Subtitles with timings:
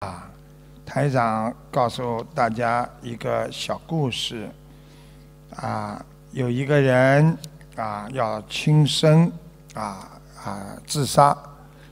[0.00, 0.30] 啊，
[0.86, 4.48] 台长告诉大家一个小故事
[5.56, 7.36] 啊，有一个人
[7.76, 9.30] 啊要轻生
[9.74, 11.36] 啊啊自杀，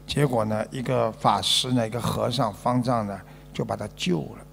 [0.07, 3.21] 结果呢，一个法师呢，一个和尚方丈呢
[3.53, 4.47] 就把他救了。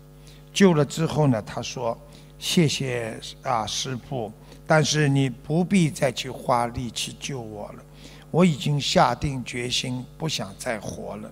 [0.51, 1.97] 救了之后呢，他说
[2.37, 4.29] ：“谢谢啊，师傅，
[4.67, 7.83] 但是你不必再去花力气救我了，
[8.31, 11.31] 我已经下定决心不想再活了。”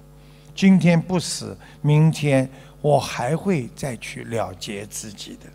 [0.55, 2.47] 今天不死，明天
[2.79, 5.49] 我还会再去了结自己的。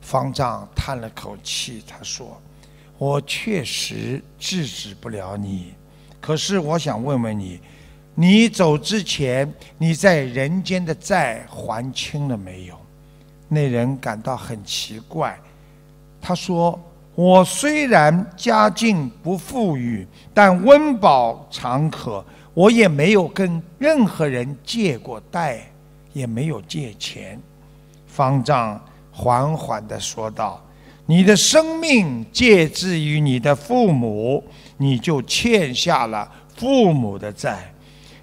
[0.00, 2.40] 方丈叹了口气，他说
[2.96, 5.74] ：“我确实制止不了你，
[6.20, 7.60] 可是我想问问你，
[8.14, 12.78] 你走之前，你在人间的债还清了没有？”
[13.48, 15.38] 那人感到很奇怪，
[16.20, 16.80] 他说
[17.14, 22.24] ：“我虽然家境不富裕，但温饱常可。”
[22.54, 25.60] 我也没有跟任何人借过贷，
[26.12, 27.36] 也没有借钱。
[28.06, 28.80] 方丈
[29.10, 30.64] 缓缓地说道
[31.04, 34.42] ：“你的生命借之于你的父母，
[34.76, 37.56] 你就欠下了父母的债；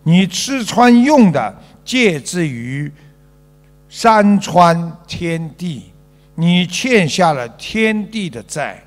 [0.03, 2.89] 你吃穿用的借之于
[3.89, 5.91] 山川天地，
[6.35, 8.77] 你欠下了天地的债；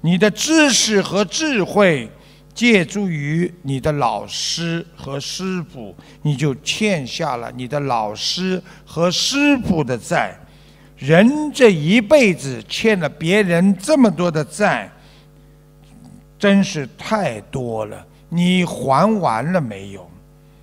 [0.00, 2.10] 你的知识和智慧。”
[2.56, 10.34] 借助于你的老师和师傅，你就欠下了你的老师和师傅的债。
[10.96, 14.90] 人这一辈子欠了别人这么多的债，
[16.38, 18.06] 真是太多了。
[18.30, 20.10] 你还完了没有？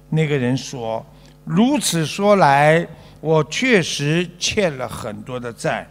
[0.09, 1.05] 那个人说
[1.45, 2.88] ：“如此说来，
[3.22, 5.88] 我确实欠了很多的债，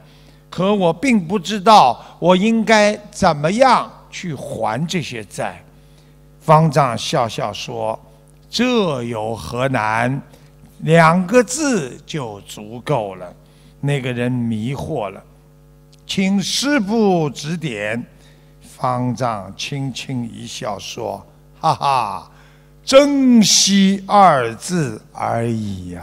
[0.50, 5.62] 可我并不知道我应该怎么样去还这些债。”
[6.44, 7.98] 方丈笑笑说
[8.50, 10.20] ：“这有何难？
[10.80, 13.32] 两个字就足够了。”
[13.80, 15.22] 那个人迷惑了，
[16.06, 18.04] 请师傅指点。
[18.60, 21.24] 方丈轻轻一笑说
[21.60, 22.30] ：“哈哈，
[22.84, 26.02] 珍惜二字而已呀。”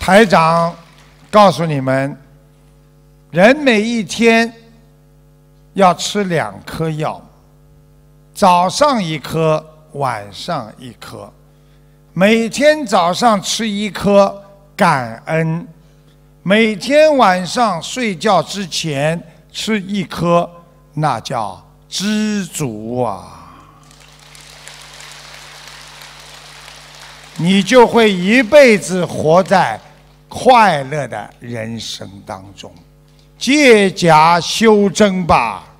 [0.00, 0.74] 台长
[1.30, 2.21] 告诉你们。
[3.32, 4.52] 人每一天
[5.72, 7.18] 要吃两颗药，
[8.34, 11.32] 早上一颗，晚上一颗。
[12.12, 14.44] 每天早上吃一颗，
[14.76, 15.66] 感恩；
[16.42, 19.18] 每天晚上睡觉之前
[19.50, 20.46] 吃一颗，
[20.92, 23.50] 那叫知足啊！
[27.38, 29.80] 你就会一辈子活在
[30.28, 32.70] 快乐的人生当中。
[33.42, 35.71] 借假修真吧。